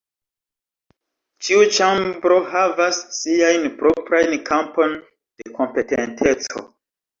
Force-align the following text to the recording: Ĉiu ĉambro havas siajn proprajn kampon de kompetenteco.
Ĉiu 1.47 1.65
ĉambro 1.79 2.39
havas 2.55 3.03
siajn 3.19 3.69
proprajn 3.83 4.35
kampon 4.49 4.99
de 5.05 5.55
kompetenteco. 5.61 6.69